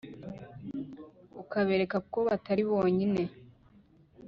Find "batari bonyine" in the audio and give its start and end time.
2.27-3.21